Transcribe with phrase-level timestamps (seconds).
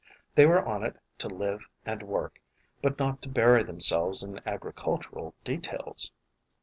[0.33, 2.41] They were on it to live and work,
[2.81, 6.11] but not to bury themselves in agricultural de tails.